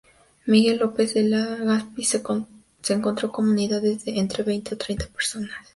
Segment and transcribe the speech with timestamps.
[0.47, 2.21] Miguel López de Legazpi se
[2.89, 5.55] encontró comunidades de entre veinte o treinta personas.